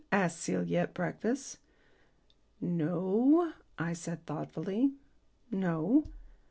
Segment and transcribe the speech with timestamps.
[0.11, 1.59] asked Celia at breakfast.
[2.59, 4.93] "No," I said thoughtfully;
[5.51, 6.05] "no."